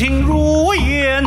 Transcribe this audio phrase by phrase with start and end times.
[0.00, 1.22] 情如烟，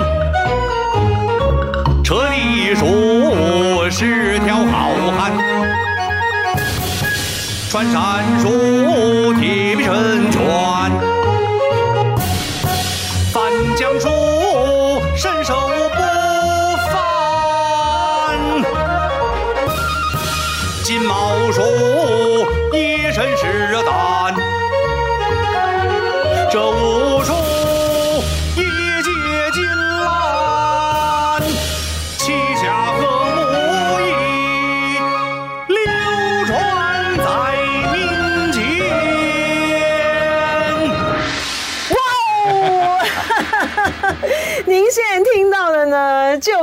[2.03, 5.31] 车里数是条好汉，
[7.69, 8.49] 穿山术，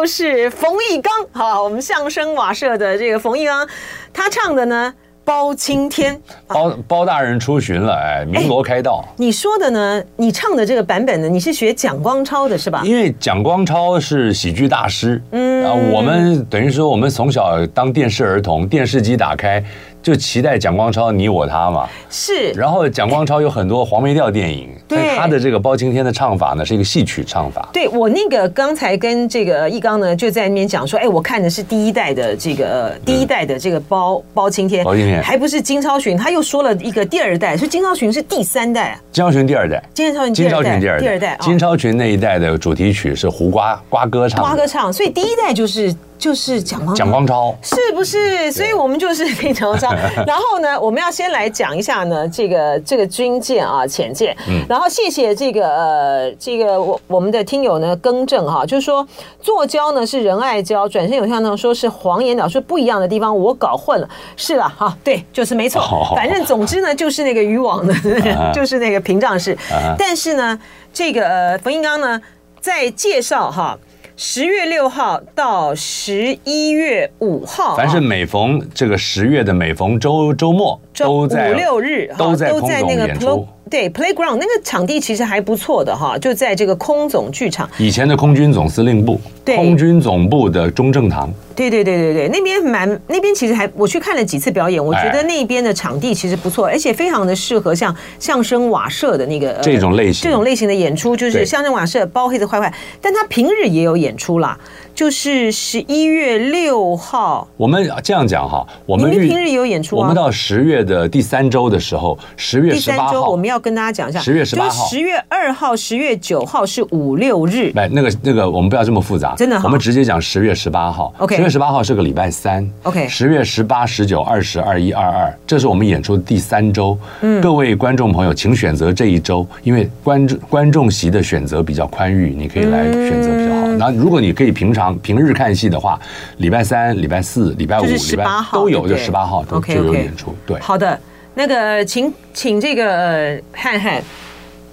[0.00, 3.68] 就是冯一刚，好，我们相声瓦舍的这个冯一刚，
[4.14, 4.94] 他唱的呢。
[5.22, 9.04] 包青天，包包大人出巡了，哎，鸣锣开道。
[9.16, 10.02] 你说的呢？
[10.16, 11.28] 你唱的这个版本呢？
[11.28, 12.82] 你是学蒋光超的是吧？
[12.84, 19.62] 因为蒋光超是喜剧大师，嗯，啊，我们等于说我们从小当电视儿童，电视机打开。
[20.02, 22.50] 就期待蒋光超你我他嘛，是。
[22.52, 27.68] 然后蒋光超有很多黄梅调电影，对他的这个包青天的唱法呢，是一个戏曲唱法。
[27.72, 39.00] 对我那个刚才跟这个易刚呢就在那边讲说，哎，我看的是第一代的这个第一代的这个包包青天，包青天还不是金超群，他又说了一个第二代，所以金超群是第三代啊。
[39.12, 45.94] 金超群第二代，金超群金超群第二代，第二代，金超群那一代的主题曲是胡瓜瓜哥唱，瓜哥唱，所以第一代就是。
[46.20, 48.52] 就是蒋光蒋光超是不是？
[48.52, 49.90] 所以我们就是蒋光超。
[50.26, 54.36] 然后呢，我们要先来讲一下呢，这个这个军舰啊，潜舰。
[54.46, 54.62] 嗯。
[54.68, 59.06] 然后谢谢这个呃，这个我我们的听友呢更正哈，就是说
[59.40, 64.06] 坐礁呢是仁爱礁，转身有向呢说是黄岩岛，说不一样的地方，我搞混了。
[64.36, 65.82] 是了哈，对，就是没错。
[66.14, 67.94] 反正总之呢，就是那个渔网的，
[68.52, 69.56] 就是那个屏障式。
[69.98, 70.60] 但是呢，
[70.92, 72.20] 这个呃冯英刚呢
[72.60, 73.78] 在介绍哈。
[74.22, 91.32] 十月六号到十一月五号，凡是每逢这个十月的每逢周周末，都在五六日都在都在那个 play 对 playground 那个场地其实还不错的哈，就在这个空总剧场，以前的空军总司令部，对，空军总部的中正堂。
[91.56, 100.22] 对对对对对，那边蛮那边其实还我去看了几次表演，我觉得那边的场地其实不错，而且非常的适合像相声瓦舍的那个这种类型。
[100.22, 104.58] 这种类型的演出，就是相声瓦舍包黑子坏坏，但他平日也有演出啦。
[104.94, 117.72] 就是十一月六号，我们这样讲哈，我们平日也有演出，我们到十月的第三周的时候，十月十八号，我们要跟大家讲一下，十月十八号，十月二号、十月九号是五六日。
[117.76, 121.14] 哎，那个那个，我们不要这么复杂，真的，我们直接讲十月十八号。
[121.16, 122.70] OK，十月十八号是个礼拜三。
[122.82, 126.94] OK，十月十八、十九、二十、二一、二二，这是我们演出的第三周。
[127.22, 133.66] 嗯，各位观众朋友，请选择这一周，因为观众观众席的选择比较宽裕，你可以来选择比较好。
[133.78, 135.98] 那如果你可以平常平日看戏的话，
[136.36, 140.36] 礼拜三、礼拜四、礼拜五、礼拜都有，就十八号都就有演出。
[140.44, 141.00] 对，好的，
[141.32, 144.02] 那个请请这个汉汉。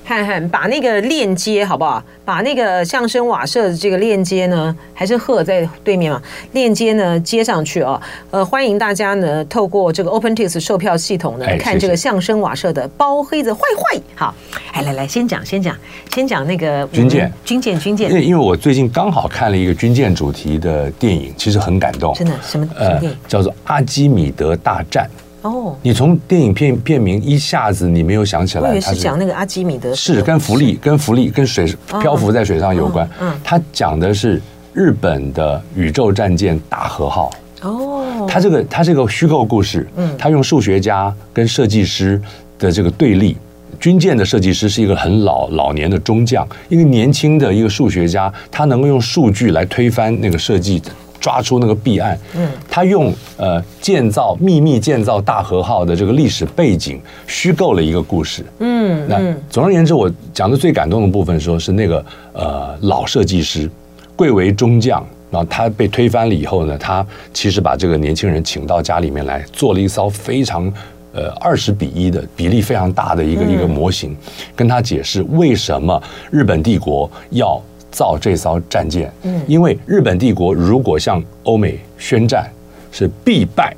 [0.08, 2.02] 看看，把那个链接好不好？
[2.24, 6.22] 把那个相声瓦舍的这个链接呢，还是贺在对面嘛？
[6.54, 8.02] 链接呢接上去啊、哦。
[8.32, 14.00] 呃，欢迎大家呢透过这个 OpenTix 售票系统呢看这个相声瓦舍的包黑子坏坏。
[14.16, 14.34] 好，
[14.72, 15.76] 哎，来来，先讲先讲
[16.14, 18.10] 先讲那个军舰军舰军舰。
[18.10, 22.14] 因为因为我最近刚好看了一个军舰主题的电影，其实很感动。
[22.14, 23.10] 真的什么电影？
[23.10, 25.06] 呃、叫做《阿基米德大战》。
[25.48, 31.66] 哦，你从电影片片名一下子你没有想起来，我以为是讲那个阿基米德，是跟浮力、跟浮力、跟水
[32.02, 33.10] 漂浮在水上有关。
[33.22, 34.42] 嗯，他讲的是
[34.74, 37.32] 日本的宇宙战舰大和号。
[37.62, 42.22] 哦，他这个他这个虚构故事，嗯，他用数学家跟设计师
[42.60, 43.38] 的这个对立。
[43.80, 50.82] 军舰的设计师是一个很老老年的中将，一个年轻的一个数学家，他能够用数据来推翻那个设计
[51.20, 52.18] 抓出那个弊案。
[52.36, 58.46] 嗯，他用呃建造秘密建造大和号的这个历史背景，虚构了一个故事。
[58.60, 63.70] 嗯，那总而言之，我讲的最感动的部分，说是那个呃老设计师
[64.16, 70.72] 贵为中将，然后他被推翻了以后呢，他其实把这个年轻人请到家里面来，做了一艘非常。
[71.14, 74.16] 呃，二十比一的比例非常大的一个一个模型，
[74.56, 76.00] 跟他解释为什么
[76.30, 77.60] 日本帝国要
[77.92, 79.12] 造这艘战舰。
[79.24, 82.50] 嗯，因为日本帝国如果向欧美宣战
[82.92, 83.76] 是必败，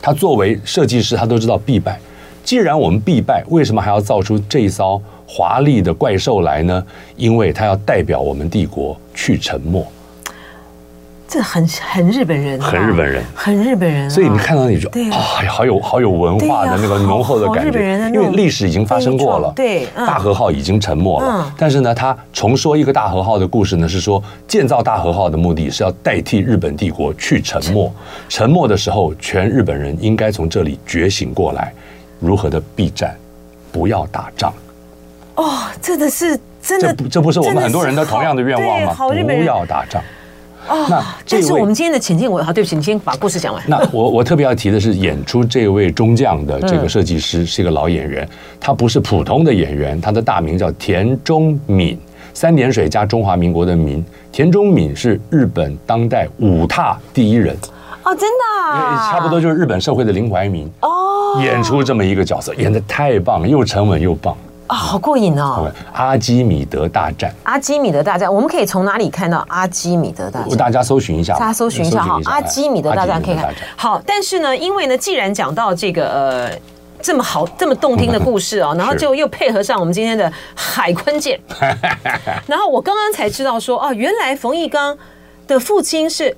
[0.00, 1.98] 他作为设计师，他都知道必败。
[2.42, 6.86] 既然我们必败，为什么还要造出这一艘华丽的怪兽来呢？
[7.16, 9.86] 因为他要代表我们帝国去沉没。
[11.26, 14.08] 这很很日本人，很日本人，很日本人。
[14.08, 15.18] 所以你看到你就啊，
[15.48, 18.08] 好有好有文化的那个浓厚的感觉。
[18.12, 21.52] 因为历史已经发生过了，对，大和号已经沉没了。
[21.58, 27.90] 但是呢，他重说一个大和号的故事呢，是说建造大和号的目的是要代替日本帝国去沉没。
[28.28, 31.72] 沉没的时候，全日本人应该从这里觉醒过来，
[32.20, 33.16] 如何的避战，
[33.72, 34.52] 不要打仗。
[35.36, 38.94] 哦，真的是真的，这不是我们很多人的同样的愿望吗？
[39.26, 40.00] 不要打仗。
[40.68, 43.62] 哦，那这是我们今天的浅见，我好，对不起，你先把故事讲完。
[43.66, 48.26] 那我我特别要提的是，演出这位中将的这个设计师是一个老演员，
[48.58, 51.98] 他不是普通的演员，他的大名叫田中敏，
[52.32, 54.04] 三点水加中华民国的民。
[54.32, 57.56] 田中敏是日本当代舞踏第一人
[58.02, 64.36] 哦，真的，差不多就是日本社会的林怀民哦，演出这么一个角色，演的太棒，又沉稳又棒。
[64.66, 65.70] 啊、哦，好过瘾哦！
[65.92, 70.56] 阿基米德大战，阿基米德大战，我们可以从哪里看到阿基米德大战？
[70.56, 73.52] 大家搜寻一下，大家搜寻一下哈，阿基米德大战可以看。
[73.76, 76.50] 好，但是呢，因为呢，既然讲到这个呃
[77.02, 81.38] 这么好、这么动听的故事哦， 然后就又配合上我们今天的海坤舰，
[82.48, 84.96] 然后我刚刚才知道说，哦，原来冯玉刚
[85.46, 86.34] 的父亲是。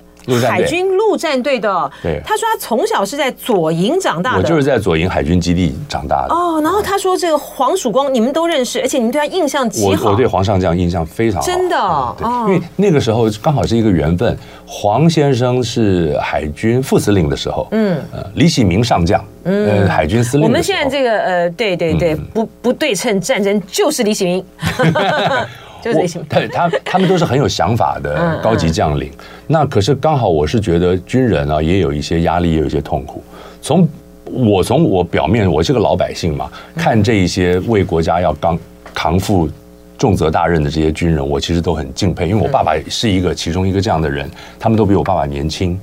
[0.47, 6.33] 海军陆战队的，对，他说他从小是在左营长大的，我就是在左营海军基地长大的。
[6.33, 10.05] 哦，然后他说这个黄曙光你们都认识，而且你们对他印象极好。
[10.05, 14.37] 我我对黄上将印象非常好，真的，哦，因为那个时候刚好是一个缘分。
[14.69, 20.45] 黄先生是海军副司令的时候，嗯，呃，李喜明上将，嗯，海军司令。
[20.45, 24.45] 我们现在这个呃，对对对，不不对称战争就是李喜明。
[25.93, 29.11] 我对他他们都是很有想法的高级将领，
[29.47, 33.23] 那可是刚好我是觉得军人啊也有一些压力，也有一些痛苦。
[33.61, 33.87] 从
[34.25, 38.59] 我从我表面我是个老百姓嘛，看这一些为国家要扛
[38.93, 39.49] 扛负
[39.97, 44.29] 重责大任的这些军人，我其实都很敬佩，因为我爸爸是一个其中一个这样的人，
[44.59, 45.79] 他们都比我爸爸年轻。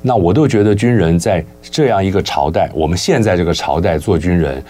[0.00, 4.60] 那我都觉得军人在这样一个朝代，我们现在这个朝代做军人。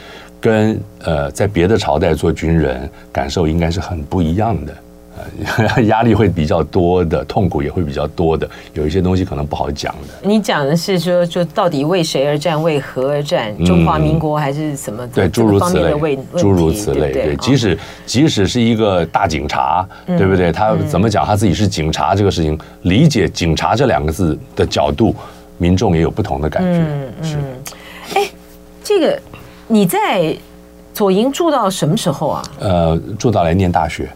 [0.43, 4.75] 跟呃，在别的朝代做军人，感受应该是很不一样的，
[5.77, 10.29] 呃， 压力会比较多的，痛苦也会比较多的，有一些东西可能不好讲的。
[10.29, 13.57] 你讲的是说，就到底为谁而战，为何而战？
[13.65, 15.07] 中华民国还是什么？
[15.15, 17.13] 对，诸如此类，诸如此类。
[17.13, 19.87] 对，即使即使是一个大警察，
[20.19, 20.51] 对不对？
[20.51, 25.15] 他怎么讲他自己是警察这个事情，理解“警察”这两个字的角度，
[25.57, 26.81] 民众也有不同的感觉。
[26.81, 27.25] 嗯嗯。
[27.25, 27.37] 是。
[28.19, 28.29] 哎，
[28.83, 29.23] 这个。
[29.73, 30.37] 你在
[30.93, 32.43] 左营住到什么时候啊？
[32.61, 34.07] 呃，住到来念大学。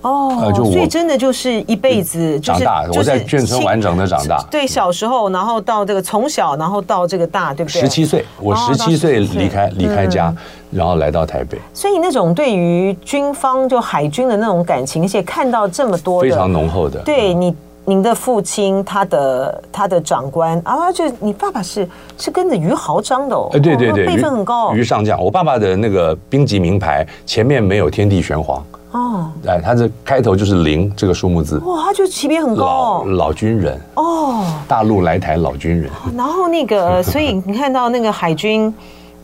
[0.00, 2.86] 哦，就所以真的就是一辈子长大。
[2.94, 4.42] 我在眷村完整的长大。
[4.50, 7.82] 对，小时候，然后到这个从小，然后到这个大，对不对？
[7.82, 10.34] 十七岁，我十七岁离开离开家，
[10.70, 11.58] 然后来到台北。
[11.74, 17.54] 所以那种对于军方就海军的那种感情，而且看到这么多非常浓厚的，对你。
[17.84, 25.20] 您的父亲，他的他的长官啊，就你爸爸是是跟着于豪章的哦，哎，对对对，辈分很高，于上将。
[25.20, 35.90] 我爸爸的那个兵籍名牌前面没有天地玄黄哦，哎，他这开头就是零这个数目字，哇，他就级别很高，老老军人哦，大陆来台老军人。
[36.16, 38.72] 然后那个，所以你看到那个海军。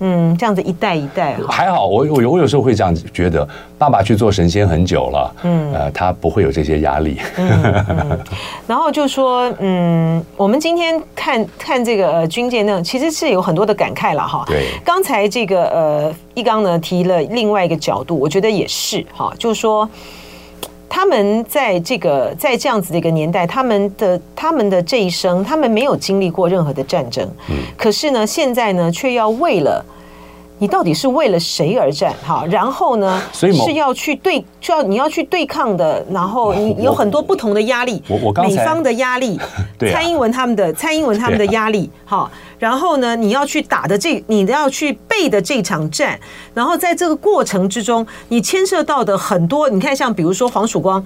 [0.00, 3.46] 嗯，这样子一代一代还好，我我我有时候会这样觉得，
[3.78, 7.18] 爸爸去做神仙很久了，嗯，呃，他不会有这些压力。
[7.36, 8.18] 嗯嗯、
[8.66, 14.44] 然后就说，嗯，我们今天看看这个呃军舰呢，其实是有很多的感慨了哈。
[14.46, 19.88] 对，刚才这个呃一刚呢提了另外一个角度，我觉得也是哈，就是说。
[20.88, 29.84] 他们在这个在这样子的一个年代，他们的他们的这一生，他们没有经历过任何的战争，嗯，可是呢，现在呢，却要为了
[30.60, 32.12] 你到底是为了谁而战？
[32.26, 36.04] 哈，然后呢，所以是要去对，就要你要去对抗的。
[36.10, 39.38] 然后你有很多不同的压力，我我刚才美方的压力，
[39.78, 42.28] 对啊蔡英文他们的蔡英文他们的压力，好，
[42.58, 46.18] 然后呢，你要去打的这，你要去背的这场战，
[46.54, 51.04] 然后在这个过程之中，你牵涉到的很多，你看像比如说黄曙光，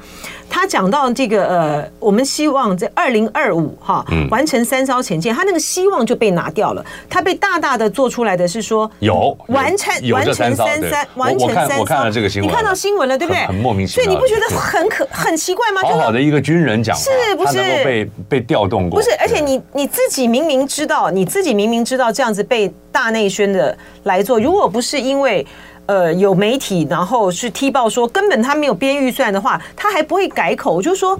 [0.48, 13.44] 他讲到这个呃，我们希望在二零二五哈完成三艘潜舰，他那个希望就被拿掉了，他被大大的做出来的是说有完成完成三三完成三艘，我看了这个新闻，你看到新闻了对不对？
[13.46, 15.82] 很莫名其妙，所以你不觉得很可很奇怪吗？
[15.82, 17.58] 好好的一个军人讲，是不是？
[17.84, 19.00] 被被调动过？
[19.00, 25.44] 不是，而且你你自己明明知道，你自自己明明知道这样子被大内宣的来做，如果不是因为
[25.86, 31.18] 呃有媒体然后去踢爆说根本他没有编预算的话，他还不会改口，就是说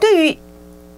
[0.00, 0.36] 对于。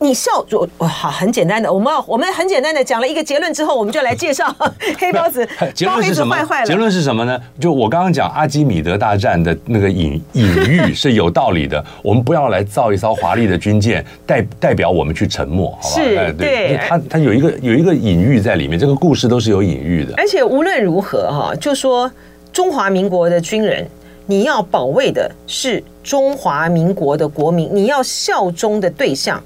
[0.03, 4.55] 你笑就好，很简单的，我们要我们很简单的讲了一个结论之后，我们就来介绍
[4.99, 5.49] 黑包子。
[5.73, 6.37] 结论是什么？
[6.67, 7.41] 结论是什么呢？
[7.61, 11.83] 就我刚刚讲阿基米德大战的那个隐 隐喻是有道理的。
[12.03, 15.95] 我们不要来造一艘华丽的军舰，代代表我们去沉默，好吧？
[15.95, 20.15] 是，对，它它有一个有一个隐喻在里面，这个故事都是有隐喻的。
[20.17, 22.11] 而且无论如何哈，就说
[22.53, 23.87] 中华民国的军人，
[24.27, 29.41] 你要保卫的是中华民国的国民，你要效忠的对象。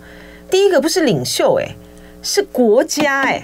[0.51, 1.69] 第一个不是领袖哎，
[2.23, 3.43] 是国家哎，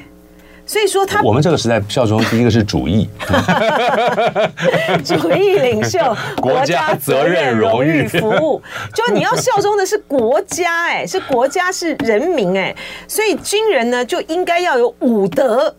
[0.64, 3.09] 所以说他我们这个时代效忠第一个是主义，
[5.04, 5.99] 主义领袖，
[6.40, 8.06] 国家责任荣誉。
[8.06, 8.62] 服务，
[8.94, 12.75] 就你要效忠的是国家哎，是国家是人民哎，
[13.09, 15.75] 所以军人呢就应该要有武德。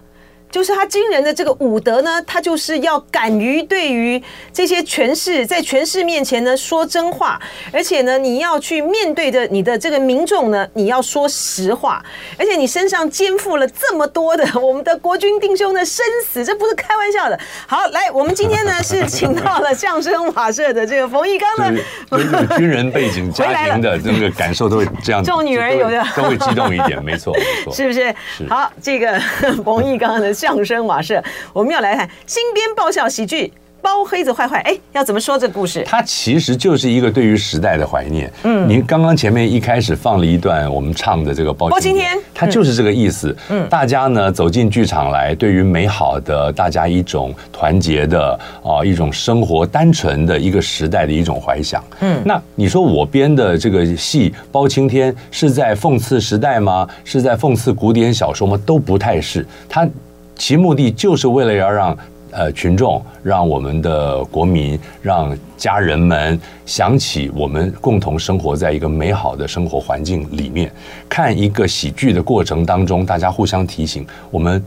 [0.54, 4.22] 就是他军人的这个武德呢，他就是要敢于对于
[4.54, 7.42] 这些权势，在权势面前呢说真话，
[7.72, 12.06] 而且呢，你要去面对着你的这个民众呢，你要说实话，
[12.38, 17.40] 而且你身上肩负了这么多的我们的国军弟兄的生死，这不是开玩笑的。
[17.66, 28.14] 好，来，我们今天呢是请到了相声瓦舍的这个冯翊纲呢， 军人背景家庭的这个感受都会这样，这种女人有的都会激动一点，没错，没错，是不是？
[28.38, 29.20] 是好，这个
[29.66, 30.32] 冯翊纲的。
[30.44, 31.24] 相声瓦舍，
[31.54, 33.46] 我们要来看新编爆笑喜剧
[33.82, 34.60] 《包黑子坏坏》。
[34.64, 35.82] 哎，要怎么说这故事？
[35.88, 38.30] 它其实就是一个对于时代的怀念。
[38.44, 43.34] 嗯，您刚刚前面一开始放了一段我们唱的这个包包青天，它就是这个意思。
[43.50, 51.82] 嗯，大家呢走进剧场来，对于美好的大家一种团结的啊一种生活单纯的一个时代的一种怀想。
[52.02, 56.86] 嗯，那你说我编的这个戏《包青天》是在讽刺时代吗？
[57.06, 58.60] 是在讽刺古典小说吗？
[58.66, 59.46] 都不太是。
[59.68, 59.88] 它
[60.36, 61.98] 其目的就是为了要让
[62.32, 70.72] 呃群众，让我们的国民，让家人们想起我们共同生活在一个美好的生活环境里面。
[71.08, 74.64] 看一个喜剧的过程当中，大家互相提醒我们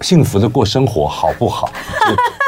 [0.00, 1.70] 幸福的过生活好不好？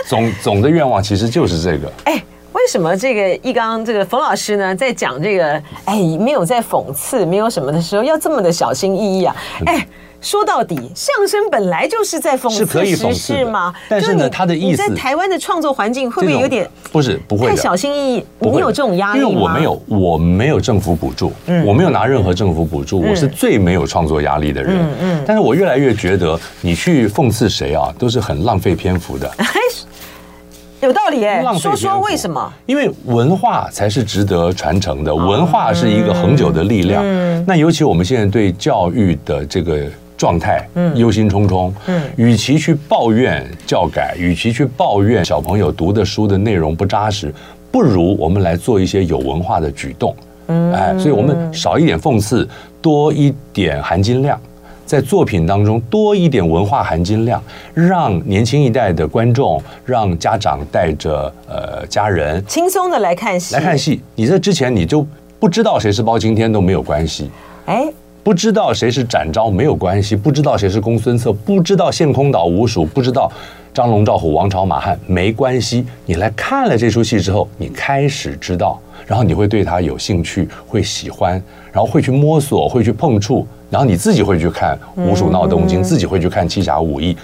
[0.08, 1.92] 总总的愿望其实就是这个。
[2.04, 2.22] 哎，
[2.60, 9.34] 为什么这个一刚这个冯老师呢，在讲这个哎没有在讽刺，没有什么的时候，要这么的小心翼翼啊？
[9.66, 9.86] 哎。
[10.22, 13.72] 说到底，相声本来就是在讽刺时事吗？
[13.88, 18.24] 但是呢，他的意思，在台湾的创作环境会不会有点不是不会太小心翼翼？
[18.38, 19.26] 你有这种压力吗？
[19.26, 21.32] 因为我没有，我没有政府补助，
[21.64, 24.76] 我没有拿任何政府补助，我是最没有创作压力的人。
[24.78, 25.24] 嗯嗯。
[25.26, 29.26] 但是我越来越觉得，你去讽刺谁啊，都是很浪费篇幅的。
[30.80, 32.52] 有道理哎，说说为什么？
[32.66, 37.04] 因为文化才是值得传承的，文化是一个恒久的力量。
[37.46, 39.86] 那尤其我们现在对教育的这个。
[40.20, 47.32] 状态，嗯，忧心忡忡，嗯，与其去抱怨教改，与其去抱怨小朋友读的书的内容不扎实，
[47.72, 50.14] 不如我们来做一些有文化的举动，
[50.48, 52.46] 嗯，哎，所以我们少一点讽刺，
[52.82, 54.38] 多一点含金量，
[54.90, 57.40] 在作品当中多一点文化含金量，
[57.72, 64.00] 让年轻一代的观众，让家长带着呃家人轻松的来看戏，来看戏。
[64.16, 65.06] 你在之前你就
[65.38, 67.30] 不知道谁是包青天都没有关系，
[67.66, 67.88] 哎。
[68.22, 73.32] 不知道谁是展昭没有关系，不知道谁是公孙策，不知道陷空岛五鼠，不知道
[73.72, 75.86] 张龙赵虎王朝马汉没关系。
[76.04, 81.42] 你来看了这出戏之后，你开始知道，然后你会对他有兴趣，会喜欢，
[81.72, 87.14] 然后会去摸索，会去碰触，然后你自己会去看《五鼠闹东京》，自己会去看《七侠五义》，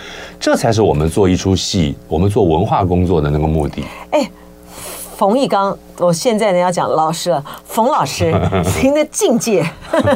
[0.40, 3.84] 这才是我们做一出戏，我们做文化工作的那个目的。
[4.12, 4.30] 哎。
[5.16, 7.42] 冯翊纲，我现在呢要讲老师了。
[7.64, 8.30] 冯老师，
[8.84, 9.64] 您的境界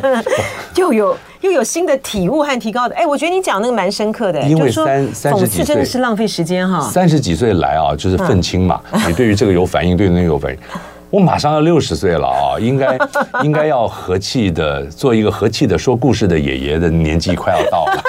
[0.76, 2.94] 又有又有新的体悟和提高的。
[2.94, 4.42] 哎，我觉得你讲那个蛮深刻的。
[4.42, 6.82] 因为三三十几岁真的是浪费时间哈。
[6.82, 8.78] 三十几岁来啊，就是愤青嘛。
[9.08, 10.58] 你对于这个有反应，对那个有反应。
[11.10, 12.98] 我马上要六十岁了啊，应该
[13.42, 18.02] 应该要和气的做一个和气的说故事的爷爷的年纪快要到了。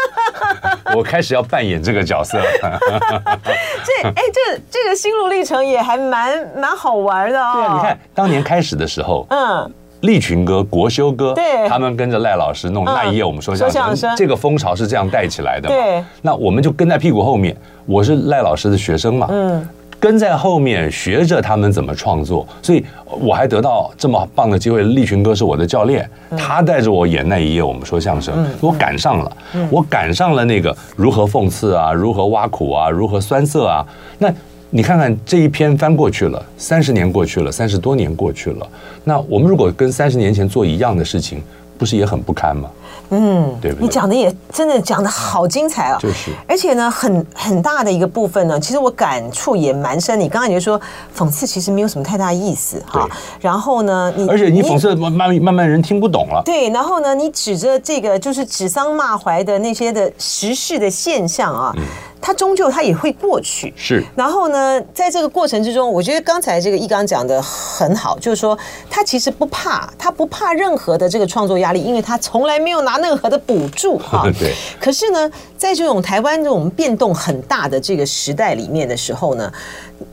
[0.96, 2.40] 我开始要扮演这个角色。
[2.62, 7.54] 这哎，这这个心路历程也还蛮蛮好玩的哦。
[7.56, 9.72] 对啊，你看当年开始的时候，嗯。
[10.02, 15.70] 立群哥、国修哥，对，他们跟着赖老师弄那一夜，我们说相声，这个风潮是这样带起来的。
[15.70, 17.56] 对，那我们就跟在屁股后面。
[17.86, 19.70] 我是赖老师的学生嘛，嗯，
[20.02, 24.84] 跟在后面学着他们怎么创作，所以我还得到这么棒的机会。
[24.84, 29.38] 立群哥是我的教练，他带着我演那一夜，我们说相声，我赶上了，
[29.70, 33.86] 我赶上了那个如何讽刺啊，如何挖苦啊，如何酸涩啊，
[34.18, 34.34] 那。
[34.74, 38.66] 你看看这一篇翻过去了，三十年过去了，三十多年过去了。
[39.04, 41.44] 那我们如果跟三十年前做一样的事情，
[41.82, 42.70] 不是也很不堪吗？
[43.10, 43.82] 嗯，对不对？
[43.82, 45.98] 你讲的也真的讲的好精彩啊！
[46.00, 50.20] 就是，而且呢，很很大的一个部分呢，其实我感触也蛮深。
[50.20, 50.80] 你刚刚你就说
[51.18, 53.10] 讽刺其实没有什么太大意思哈。
[53.40, 56.44] 然后呢，你而且你讽刺慢慢慢慢人听不懂了。
[56.46, 61.74] 对，然后呢，你指着这个就是指桑骂槐的那些的时事的现象啊。
[61.76, 61.82] 嗯
[62.24, 64.06] 它终究它也会过去，是。
[64.16, 68.56] 然后呢，在这个过程之中，我觉得刚才这个一刚讲的很好，就是说
[68.92, 74.30] 他其实不怕，他不怕任何的这个创作压力，因为他从来没有拿任何的补助哈。
[74.38, 74.54] 对。
[74.80, 79.52] 可是呢，在这种台湾这种变动很大的这个时代里面的时候呢，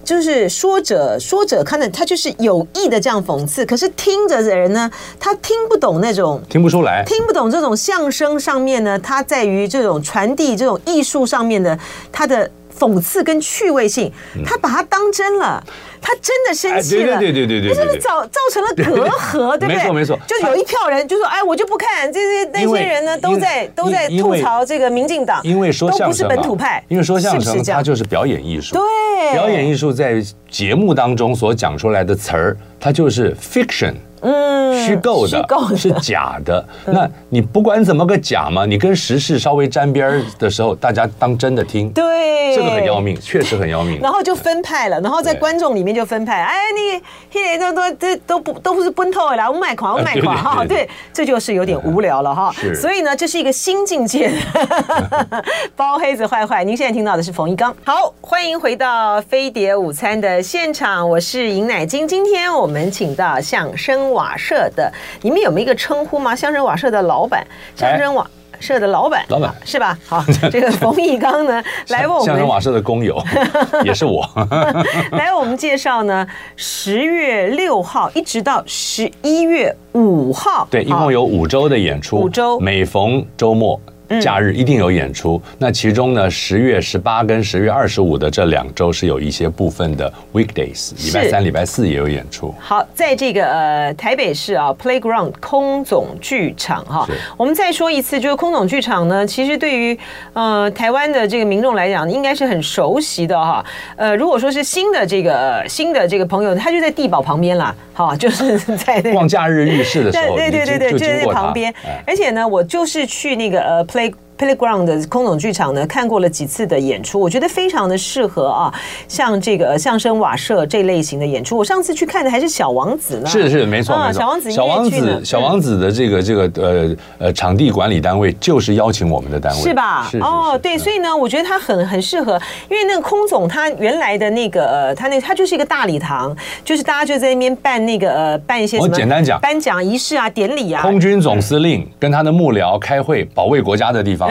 [0.04, 11.78] 就是说者说者看的他就是有意的这样讽刺，可是听着的人呢，他听不懂那种听不出来，听不懂这种相声上面呢，他在于这种传递这种艺术上面的。
[12.10, 14.12] 他的讽刺跟趣味性，
[14.44, 15.62] 他把它当真了，
[16.00, 19.76] 他真的生气了，对对对对对，就是造造成了隔阂， 对不对？
[19.76, 33.94] 没错没错，就有一票人就说，哎，我就不看这些那些人呢，都在都在吐槽这个民进党，因为说相声都不是本土派，因为说相声他就是表演艺术，对，表演艺术在节目当中所讲出来的词儿，它就是 fiction。
[34.20, 36.64] 嗯，虚构的，虚构的是假的。
[36.86, 41.88] 那你不管怎么个假嘛，你跟时事稍微沾边儿的时候，大家当真的听。
[41.90, 44.00] 对，这个很要命，确实很要命。
[44.00, 46.42] 然后就分派了，然后在观众里面就分派。
[46.42, 50.64] 哎，你现在都都这都不都不是奔头来，我卖款， 我卖款哈。
[50.64, 52.52] 对，这就是有点无聊了哈。
[52.74, 55.44] 所以呢，这是一个新境界的
[55.76, 56.64] 包黑子坏坏。
[56.64, 57.72] 您现在听到的是冯一刚。
[57.84, 62.08] 好，欢迎回到飞碟午餐的现场，我是尹乃金。
[62.08, 64.12] 今天我们请到相声。
[64.12, 64.90] 瓦舍的，
[65.22, 66.34] 你们有没有一个称呼吗？
[66.34, 67.46] 相声瓦舍的老板，
[67.76, 69.96] 相声瓦舍的老板，老板是吧？
[70.06, 73.22] 好，这个冯翊纲呢， 来为我们相声瓦舍的工友，
[73.84, 74.28] 也是我，
[75.12, 76.26] 来为我们介绍呢。
[76.56, 83.80] 十月六号一直到十一月五号，对，一共有五周的演出，五周，每逢周末。
[84.20, 92.54] 假日一定有演出，嗯、那其中呢，十月十八跟十月二十五的这两周是有一些部分的 weekdays，礼拜三、礼拜四也有演出。
[92.58, 99.98] 好，在这个呃台北市啊 Playground 空总剧场哈，我们再说一次，就是空总剧场呢，其实对于
[100.32, 103.62] 呃台湾的这个民众来讲，应该是很熟悉的哈。
[103.96, 111.74] 呃，如果说是新的这个新的这个朋友，他就在地堡旁边啦，哈， 就是在那个逛假日浴室的时候，对对对对，就在那旁边。
[112.06, 113.84] 而且呢，我就是去那个呃。
[113.98, 118.72] Play Playground 的空总剧场呢，看过了几次的演出，我觉得非常的适合啊，
[119.08, 121.56] 像这个相声瓦舍这类型的演出。
[121.56, 130.08] 我上次去看的还是小王子呢，是是没错没错，小王子小王子小王子的这个这个呃呃场地管理单位就是邀请我们的单位，是吧？
[130.08, 139.40] 是哦，对，所以呢，我觉得他很很适合，因为那个空总他原来的那个呃，他那他就是一个大礼堂，就是大家就在那边办那个呃办一些什么，我简单讲。
[139.40, 144.27] 颁奖仪式啊、典礼啊，空军总司令跟他的幕僚开会保卫国家的地方。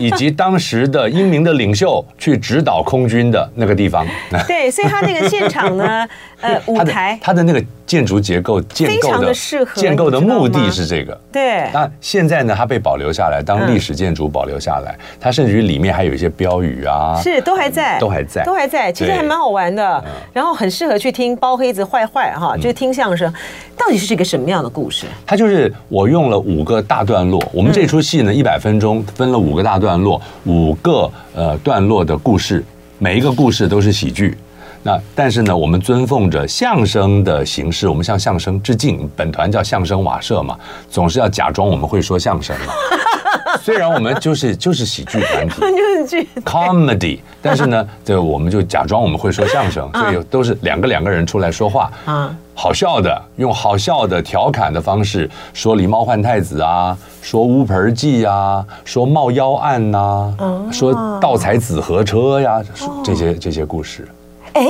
[0.00, 4.06] 以及当时的英明的领袖去指导空军的那个地方，
[4.46, 6.06] 对，所以他那个现场呢，
[6.44, 11.70] 呃，舞台，它的那个建筑结构建构的适合建构的目的是这个，对。
[11.72, 20.04] 那现在呢，它被保留下来当历史建筑保留下来，它甚至于里面还有一些标语啊，是都还在，都还在，都还在，其实还蛮好玩的，
[20.34, 23.32] 然后很适合去听包黑子坏坏哈，就是听相声，
[23.76, 25.06] 到底是一个什么样的故事？
[25.24, 32.62] 它就是我用了五个大段落，我们这出戏呢一百分钟分了五个大段落，五个呃段落的故事，
[32.98, 34.36] 每一个故事都是喜剧。
[34.86, 39.10] 那但是呢，我们尊奉着相声的形式，我们向相声致敬。
[39.16, 40.56] 本团叫相声瓦舍嘛，
[40.90, 42.72] 总是要假装我们会说相声嘛。
[43.62, 60.34] 虽然我们就是就是喜剧团体， 就是剧 comedy，但是呢，这我们就假装我们会说相声， 所以都是两个两个人出来说话啊，好笑的，用好笑的调侃的方式说狸猫换太子啊，说乌盆记啊，说冒妖案呐，
[60.70, 62.60] 说盗采紫河车呀，
[63.02, 64.06] 这些这些故事。
[64.54, 64.66] 哎，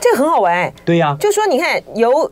[0.00, 0.72] 这个很好玩。
[0.84, 2.30] 对呀，就说你看，由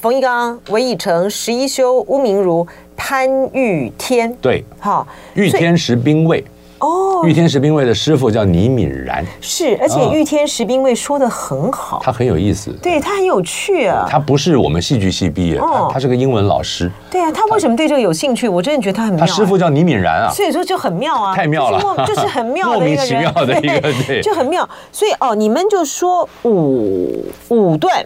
[0.00, 6.44] 冯一刚、韦以诚、石一修、乌明如、潘玉天，对，好，玉天石兵卫，
[6.80, 14.06] 哦，御天食兵卫的师傅叫倪敏然，是，而且御天食兵卫说的很好，他很有意思，对他很有趣啊。
[14.08, 16.90] 他不是我们戏剧系毕业，他他是个英文老师。
[17.10, 18.48] 对啊，他为什么对这个有兴趣？
[18.48, 19.20] 我真的觉得他很妙。
[19.20, 24.68] 他师傅叫倪敏然啊，所以说就很妙啊，太妙了，就是很妙的 莫名其妙的一个对，就很妙。
[24.92, 28.04] 所以哦，你们就说五五段。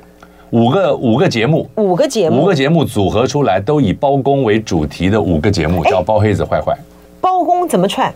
[0.50, 6.76] 五个五个节目，五个节目，五个节目组合出来，都以包公为主题的五个节目，叫包黑子坏坏。
[7.22, 8.12] 包公怎么串？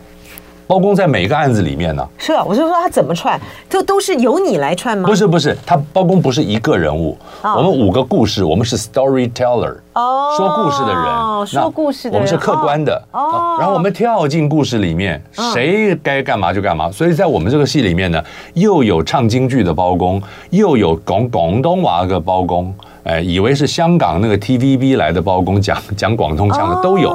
[0.66, 2.06] 包公在每一个案子里面呢？
[2.18, 5.06] 是啊，我就说他怎么串，就都是由你来串吗？
[5.08, 16.90] 不是不是，他包公不是一个人物，我们五个故事，我们是 storyteller，哦，说故事的人，说故事的人，我们是客观的，哦，然后我们跳进故事里面，谁该干嘛就干嘛。
[16.90, 18.20] 所以在我们这个戏里面呢，
[18.54, 22.74] 又有唱京剧的包公，又有广广东话的包公，
[23.04, 27.10] 哎，以为是香港那个 TVB 来的包公，讲讲广东腔的都有。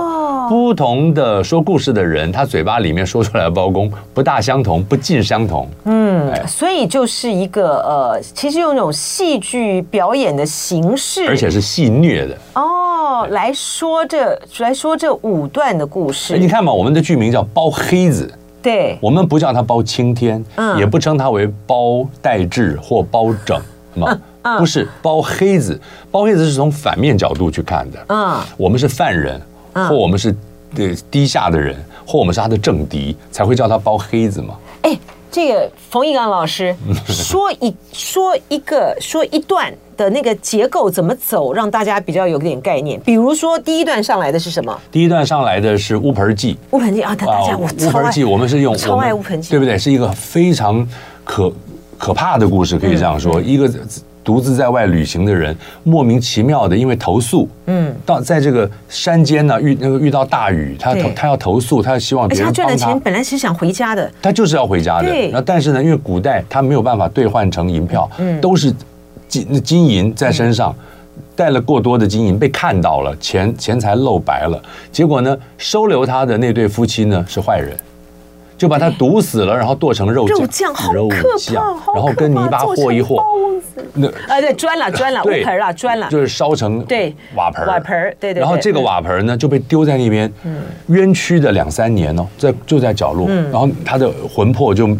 [0.52, 5.66] 不同的说故事的人，他嘴巴里面说出来的包公不大相同，不尽相同。
[5.86, 12.38] 嗯，所以就是一个呃，其实用一种戏剧表演的形式，而且是戏虐的。
[12.56, 16.38] 哦，来说这来说这五段的故事。
[16.38, 18.30] 你看嘛，我们的剧名叫包黑子，
[18.62, 23.58] 对，我们不叫他包青天，嗯，也不称他为包代志或包拯，
[23.96, 24.20] 嘛，
[24.58, 25.80] 不是包黑子，
[26.12, 29.42] 包黑子是从反面角度去看的，嗯，我们是犯人。
[29.74, 30.36] 或我们是
[30.76, 34.56] 对低下的人，或我们是他的政敌，才会叫他包黑子嘛。
[34.84, 34.98] 哎，
[35.32, 36.76] 这个冯一刚老师
[37.08, 43.00] 说一说一个说一段的那个结构怎么走，让大家比较有点概念。
[43.02, 44.78] 比如说第一段上来的是什么？
[44.92, 46.58] 第一段上来的是乌盆记。
[46.72, 49.78] 乌盆记啊，大家我乌盆记，我们是用超爱乌盆记，对不对？
[49.78, 50.88] 是一个非常
[51.24, 51.52] 可
[51.98, 53.70] 可怕的故事，可以这样说，一个。
[54.24, 62.62] 独自在外旅行的人，莫名其妙的因为投诉，嗯，到在这个山间呢遇那个遇到大雨，他投他要投诉，他希望别人帮他。
[62.62, 65.10] 他赚的钱本来是想回家的，他就是要回家的。
[65.10, 65.32] 对。
[65.32, 68.74] 那但是呢，因为古代他没有办法兑换成银票，嗯，都是
[69.28, 70.76] 金金银在身上，
[71.36, 74.62] 带了过多的金银被看到了，钱钱财露白了。
[74.92, 77.76] 结果呢，收留他的那对夫妻呢是坏人。
[78.62, 83.20] 就把它毒死了，然后剁成肉酱，肉酱，肉酱，然后跟泥巴和一和，
[83.96, 88.40] 那啊对，砖了砖了，乌盆了砖了，就是烧成对瓦盆瓦盆对对。
[88.40, 90.32] 然后这个瓦盆呢就被丢在那边，
[90.90, 94.96] 冤屈的两三年哦，在就在角落，然后他的魂魄就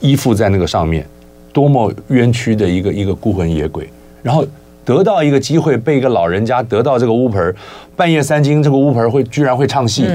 [0.00, 1.06] 依附在那个上面，
[1.50, 3.88] 多么冤屈的一个一个孤魂野鬼，
[4.22, 4.44] 然后
[4.84, 7.54] 得到一个机会被一个老人家得到这个乌盆，
[7.96, 10.06] 半夜三更这个乌盆会居然会唱戏，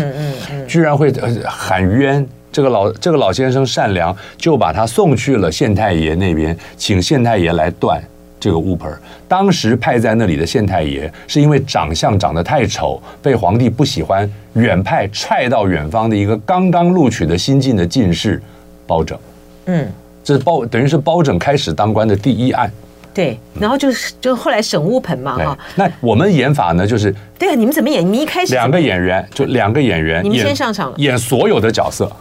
[0.68, 1.12] 居然会
[1.44, 2.24] 喊冤。
[2.54, 8.02] 这个老这个老先生善良，就把他送去了县太爷那边，请县太爷来断
[8.40, 8.90] 这个乌盆。
[9.28, 18.40] 当时派在那里的县太爷，是因为长相长得太丑，被皇帝不喜欢，远派踹到远方的一个刚刚录取的新进的进士
[18.86, 19.18] 包拯。
[19.66, 19.92] 嗯，
[20.24, 22.72] 这是包等于是包拯开始当官的第一案。
[23.16, 25.58] 对，然后就是就后来审乌盆嘛哈。
[25.76, 28.04] 那我们演法呢，就是对啊，你们怎么演？
[28.04, 32.12] 你们一开始两个演员就两个演员，你们先上场了，演所有的角色。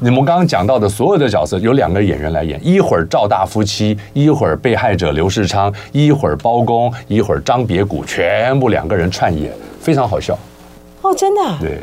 [0.00, 10.36] 你们刚刚讲到的所有的角色，有两个演员来演，一会儿赵大夫妻，一会儿被害者刘世昌，一会儿包公，一会儿张别谷，全部两个人串演，非常好笑。
[11.02, 11.40] 哦，真的？
[11.60, 11.78] 对，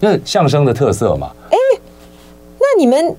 [0.00, 1.30] 那是相声的特色嘛。
[1.50, 1.56] 哎，
[2.58, 3.16] 那你们，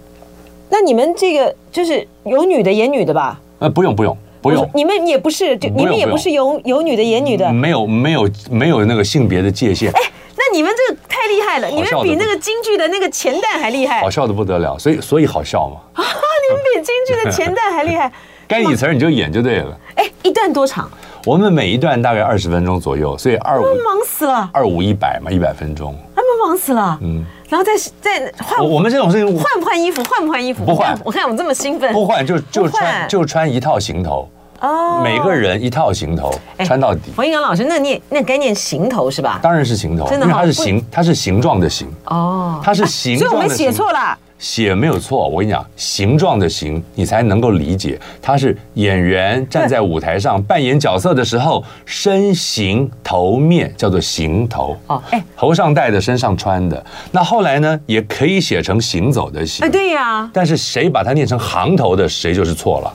[0.69, 3.39] 那你们这个就是有女的演女的吧？
[3.59, 9.91] 呃，不用不用不用，你们也不是，你们也不是有有女的演女的，没有没有没有那个性别的界限。
[9.91, 10.01] 哎。
[10.47, 15.81] 那你们这个太厉害了，你们比那个京剧的那个钱旦还厉害，好笑的不得了，所以所以好笑嘛。
[16.01, 18.11] 啊，你们比京剧的钱旦还厉害，
[18.47, 19.77] 该你词儿你就演就对了。
[19.95, 20.89] 哎，一段多长？
[21.25, 26.97] 我们每一段大概二十分钟左右，所以二五忙死了，二五一百嘛，一百分钟，他们忙死了。
[27.01, 30.01] 嗯，然后再再换，我们这种事情换不换衣服？
[30.05, 30.63] 换不换衣服？
[30.63, 30.97] 不换。
[31.03, 34.29] 我看我们这么兴奋，不换就就穿就穿一套行头。
[34.61, 36.33] 哦，每个人一套行头
[36.65, 37.11] 穿到底。
[37.15, 39.39] 冯一刚老师，那念那该念行头是吧？
[39.41, 41.87] 当然是行头，因为它是形，它是形状的形。
[42.05, 43.37] 哦，它是形状的形。
[43.37, 44.17] 所以我们写错了。
[44.39, 47.99] 写没有错，我跟你讲，形状的形，你才能够理解。
[48.21, 54.77] 它是演员站在舞台上扮演角色的时候，身形头面叫做行头。
[54.85, 56.85] 哦，哎，头上戴的，身上穿的。
[57.11, 59.65] 那后来呢，也可以写成行走的行。
[59.65, 60.29] 哎，对呀。
[60.31, 62.93] 但是谁把它念成行头的，谁就是错了。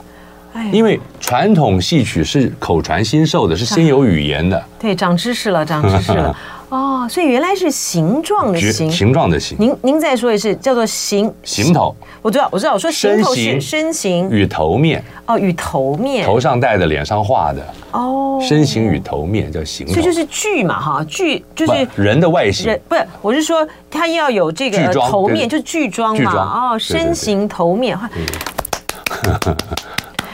[0.71, 4.63] 因为传统戏曲是口传心授的，是先有语言的。
[4.79, 6.35] 对，长知识了，长知识了。
[6.69, 8.91] 哦， 哦，所以原来是形状的形。
[8.91, 9.13] 形。
[9.13, 11.31] 状的形，您您再说一次，叫做形。
[11.43, 11.95] 形头。
[12.21, 14.29] 我知道，我知道，我说形头是身形。
[14.29, 16.25] 与头面，哦，与头面。
[16.25, 17.61] 头上戴的，脸上画的，
[17.91, 19.93] 哦，身形与头面叫形头。
[19.93, 22.67] 这就是具嘛，哈，具就是人的外形。
[22.67, 27.97] 人，不是，我是说他要有这个头面，就是具装嘛，哦，身形头面。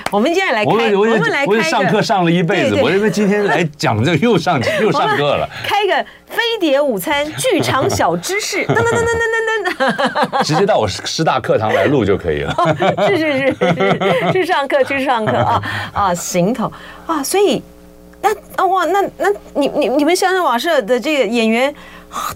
[0.10, 5.48] 哈 我们今天来开，我们来我开个上课上了一辈子，我这边今天来讲这个又上 又上课了。
[5.64, 12.54] 开个飞碟午餐剧场小知识， 噔噔噔噔噔噔噔直接到我师大课堂来录就可以了。
[13.08, 16.72] 是是是，去上课去上课啊啊，行头
[17.06, 17.62] 啊，所以
[18.22, 21.74] 那啊哇，那那你你你们相声瓦舍的这个演员。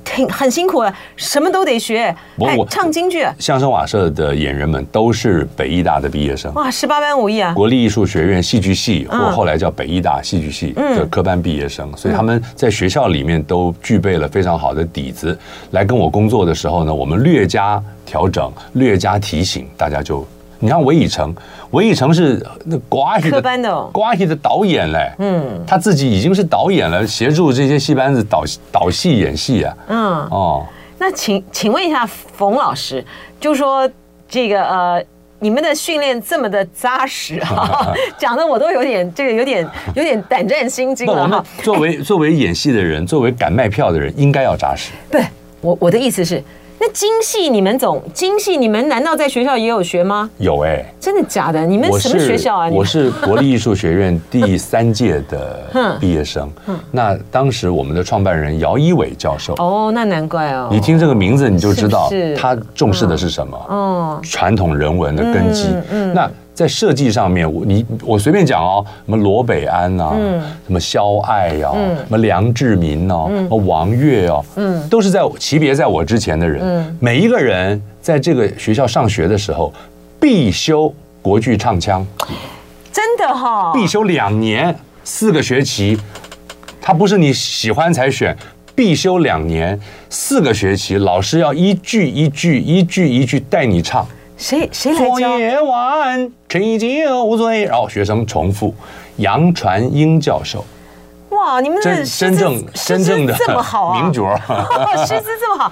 [0.04, 2.16] 挺很辛苦的，什么都得学。
[2.40, 3.26] 哎，唱京剧。
[3.40, 6.54] 相声瓦舍的演员们都是北艺大的毕业生。
[6.54, 7.54] 哇，十八般武艺啊！
[7.54, 15.38] 国立艺术学院戏剧系，或后来叫北艺大戏剧系的科班毕业生，所以他们在学校里面都具备了非常好的底子。
[15.72, 20.26] 来跟我工作的时候呢，我们略加调整，略加提醒，大家就。
[20.64, 21.36] 你看韦以诚，
[21.72, 23.42] 韦以诚是那瓜戏的
[23.92, 30.00] 瓜戏的导演嘞，嗯，他自己已经是导演了，协助这些戏班子导导戏演戏啊，嗯，
[30.32, 30.66] 哦，
[30.98, 33.04] 那请请问一下冯老师，
[33.42, 33.90] 就说
[34.30, 35.04] 这个呃，
[35.40, 41.44] 你们的训练这么的扎实啊， 讲的我都有点这个有点有点胆战心惊了哈。
[41.62, 44.92] 作为作为演戏的人，作为敢卖票的人，应该要扎实。
[45.12, 45.26] 对，
[45.60, 46.42] 我我的意思是。
[46.86, 50.30] 那京戏你们总京戏你们难道在学校也有学吗？
[50.38, 51.66] 有哎、欸，真的假的？
[51.66, 52.68] 你们什么学校啊？
[52.70, 56.52] 我是国立艺术学院 第三届的毕业生。
[56.92, 59.54] 那当时我们的创办人姚一伟教授。
[59.60, 60.68] 哦，那难怪哦。
[60.70, 63.58] 你听这个名字你就知道他重视的是什么？
[63.70, 65.70] 哦，传统人文的根基。
[65.90, 66.30] 嗯，那。
[66.54, 79.74] 在设计上面，我你我随便讲哦，什么罗北安呐、啊，嗯，什么肖爱呀，嗯，什么梁志民哦，嗯，王岳哦，嗯，都是在级别在我之前的人，嗯，每一个人在这个学校上学的时候，
[80.20, 82.06] 必修国剧唱腔，
[82.92, 85.98] 真的哈、哦，必修两年四个学期，
[86.80, 88.38] 他不是你喜欢才选，
[88.76, 94.08] 必修两年四个学期，老师要一句一句一句一句带你唱。
[94.38, 95.06] 谁谁来教？
[95.06, 98.74] 昨夜晚吹酒醉，然后学生重复。
[99.18, 100.66] 杨传英教授，
[101.30, 104.36] 哇，你们的真正真正的这么好啊， 名角，
[105.06, 105.72] 师资这么好，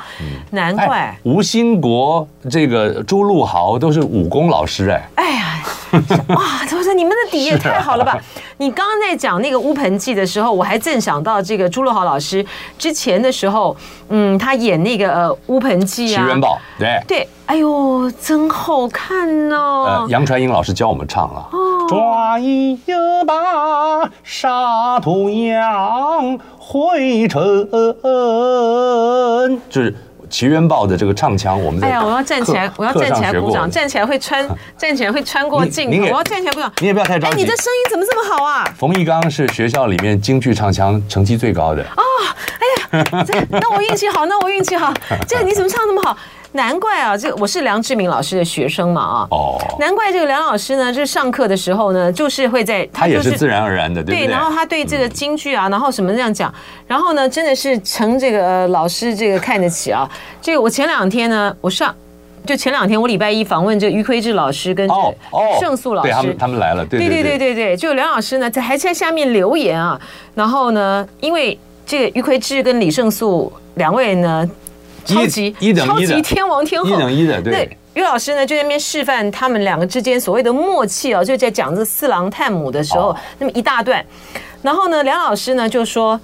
[0.52, 1.18] 难怪。
[1.24, 5.10] 吴兴国、这个朱露豪都是武功老师哎。
[5.16, 5.64] 哎呀，
[6.28, 8.16] 哇，怎么说你们的底 也太好了吧？
[8.58, 12.46] 你刚刚在讲那个乌盆记的时候，我还正想到这个朱露豪老师
[12.78, 13.76] 之前的时候，
[14.10, 19.84] 嗯，他演那个呃乌盆记啊，齐元宝，对对，哎呦，真好看哦。
[19.86, 21.50] 呃，杨传英老师教我们唱啊。
[21.90, 22.80] 抓一
[23.28, 27.42] 把沙土扬灰尘，
[29.70, 29.94] 就是
[30.30, 31.62] 齐元豹的这个唱腔。
[31.62, 34.48] 我们在哎呀，我要站起来，我要站起来鼓掌，站起来会穿，
[34.80, 35.98] 站起来会穿过镜头。
[36.08, 36.72] 我要站起来鼓掌。
[36.80, 37.34] 你也不要太着急。
[37.34, 38.64] 哎，你这声音怎么这么好啊？
[38.78, 41.84] 冯一刚是学校里面京剧唱腔成绩最高的。
[41.84, 42.04] 哦，
[42.94, 44.94] 哎呀，这那我运气好，那我运气好。
[45.28, 46.16] 这你怎么唱那么好？
[46.54, 54.26] 难怪啊，这个我是梁志明老师的学生嘛啊，哦，难怪这个梁老师呢，就是上课的时候呢，就是会在他也是自然而然的，对对？
[54.26, 56.54] 对，然后他对这个京剧啊，然后什么这样讲，
[56.88, 60.10] 然后呢，真的是承这个老师这个看得起啊。
[60.42, 61.96] 这个我前两天呢，我上
[62.46, 64.96] 就前两天我礼拜一访问这余奎志老师跟这
[65.62, 69.98] 胜素老师，他们他们来了，对对对对对对，就梁老师呢在还在下面留言啊，
[70.36, 74.50] 然后呢，因为这个余奎志跟李胜素两位呢。
[75.06, 77.78] 超级一等一的超级天王天后，一等一的对。
[77.94, 84.04] 于老师呢就在那边示范他们两个之间所谓的默契哦，就在讲这四郎探母的时候，那么一大段。
[84.62, 86.20] 然后呢，梁老师呢就说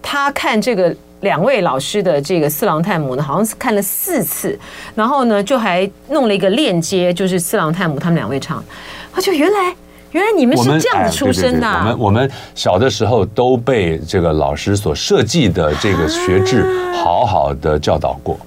[0.00, 4.56] 他看这个两位老师的这个四郎探母呢，好像是看了四次，
[4.94, 8.64] 然后呢就还弄了一个链接，就是四郎探母他们两位唱，
[9.12, 9.74] 他就原来。
[10.12, 11.66] 原来你们是这样子出身的。
[11.66, 18.38] 我们我们小的时候都被这个老师所设计的这个学制好好的教导过。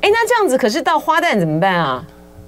[0.00, 2.02] 哎，那这样子可是到花旦怎么办啊？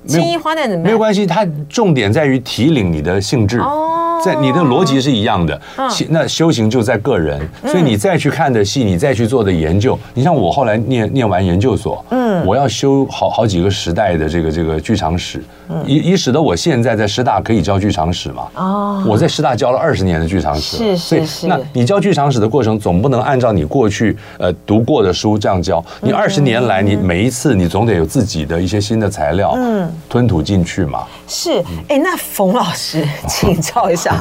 [0.05, 0.83] 青衣花旦怎么办？
[0.83, 3.61] 没有关系，它重点在于提领你的兴致。
[3.61, 5.61] 哦，在你的逻辑是一样的。
[6.09, 15.43] 那修行就在个人，所以你再去看的戏，你再去做的研究，你像我后来念念完研究所，嗯，我要修好好几个时代的这个这个剧场史。
[15.87, 18.43] 以以使得我现在在师大可以教剧场史嘛？
[18.57, 21.47] 哦，我在师大教了二十年的剧场史，是是是。
[21.47, 25.83] 那你教剧场史的过程，总不能按照你过去呃读过的书这样教。
[26.03, 31.05] 你二十年来，你每一次你总得有自己的一些新的材料，嗯，吞吐进去嘛。
[31.27, 34.12] 是，哎，那冯老师请教一下，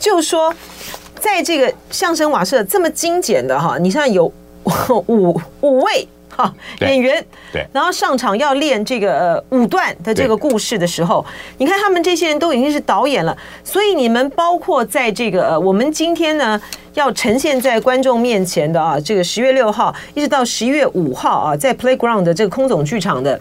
[0.00, 0.54] 就说
[1.20, 4.32] 在这个相声瓦舍这么精简的哈，你像有
[5.06, 6.08] 五五位。
[6.34, 11.22] 哈，演员对，然后上场要练这个呃五段的这个故事的时候，
[11.58, 16.58] 你看他们这些人都已经是导演了，所以你们包括在这个呃，我们今天呢
[16.94, 23.38] 要呈现在观众面前的啊，这个十月六号一直到十一月五号啊，在 Playground 的这个空总剧场的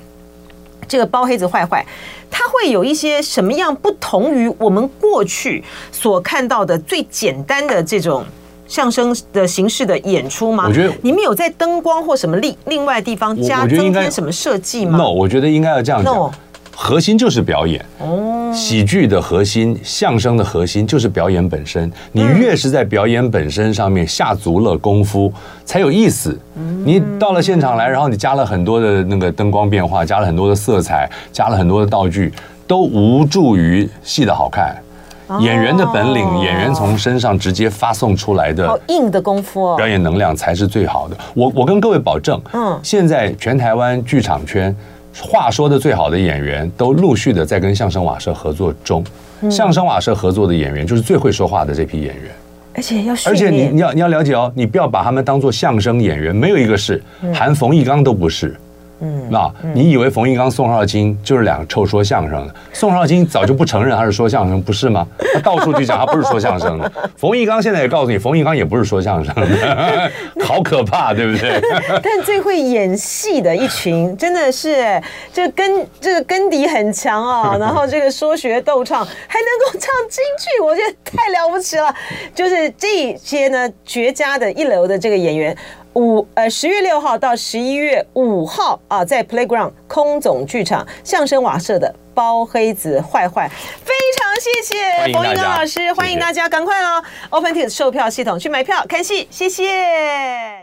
[0.92, 1.86] 这个包黑子坏坏，
[2.30, 8.26] 它会有一些什么样不同于我们过去所看到的最简单的这种。
[8.68, 10.64] 相声的形式的演出吗？
[10.66, 16.16] 我觉得你们有在灯光或什么另另外地方加增添什么设计吗？No，我觉得应该要这样讲。
[16.16, 16.32] No.
[16.76, 17.84] 核心就是表演。
[18.00, 18.52] 哦。
[18.54, 21.90] 喜剧的核心，相声的核心就是表演本身。
[22.12, 25.32] 你越是在表演本身上面下足了功夫，
[25.64, 26.38] 才有意思。
[26.84, 32.34] 你到了现场来，然后你加了很多的那个灯光变化，加了很多的色彩，加了很多的道具，
[32.68, 34.76] 都无助于戏的好看。
[35.40, 41.16] 演员的本领，演员从身上直接发送出来的，好硬的功夫，表演能量才是最好的。
[41.34, 44.76] 我我跟各位保证，嗯，现在全台湾剧场圈
[45.19, 49.04] 话说的最好的演员，都陆续的在跟相声瓦舍合作中。
[49.50, 52.32] 相声瓦舍合作的演员，就是最会说话的这批演员。
[52.74, 58.56] 而且要，而且你你要你要了解哦，你不要把他们当做相声演员，没有一个是，含冯一刚都不是。
[59.02, 62.56] 嗯，那你以为冯玉刚、宋少卿就是两个臭说相声的？
[62.72, 65.08] 宋少卿早就不承认他是说相声， 不是吗？
[65.34, 66.92] 他到处去讲他不是说相声的。
[67.18, 70.12] 冯玉刚现在也告诉你，冯玉刚也不是说相声的，
[70.46, 71.60] 好可怕，对不对？
[72.04, 75.02] 但最会演戏的一群，真的是
[75.34, 81.94] 这个根这个根底很强啊，然后这个说学逗唱还能够唱京剧，我觉得太了不起了。
[82.36, 85.58] 就是这些呢，绝佳的一流的这个演员。
[85.94, 93.50] 五呃，十月六号到十一月五号啊，在 Playground 空总剧场相声瓦舍的包黑子坏坏，
[93.84, 100.61] 非常谢谢冯英刚老师，欢迎大家赶快哦，Open Tix 售票系统去买票看戏，谢谢。